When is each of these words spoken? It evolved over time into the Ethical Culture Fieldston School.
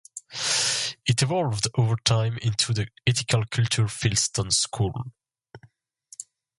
It 1.05 1.21
evolved 1.21 1.67
over 1.75 1.95
time 1.95 2.39
into 2.39 2.73
the 2.73 2.87
Ethical 3.05 3.45
Culture 3.51 3.85
Fieldston 3.87 4.51
School. 4.51 4.93